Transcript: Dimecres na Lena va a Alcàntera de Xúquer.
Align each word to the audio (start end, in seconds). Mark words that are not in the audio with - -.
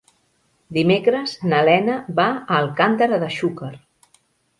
Dimecres 0.77 1.33
na 1.51 1.59
Lena 1.69 1.97
va 2.21 2.25
a 2.37 2.57
Alcàntera 2.61 3.21
de 3.25 3.29
Xúquer. 3.37 3.71